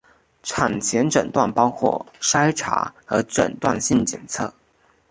[0.41, 4.51] 产前诊断包括筛查和诊断性检测。